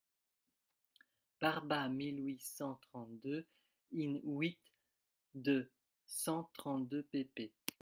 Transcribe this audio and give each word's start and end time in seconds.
Barba, 1.39 1.87
mille 1.87 2.21
huit 2.25 2.41
cent 2.41 2.79
trente-deux, 2.89 3.45
in-huit 3.91 4.57
de 5.35 5.71
cent 6.07 6.49
trente-deux 6.55 7.03
pp. 7.11 7.53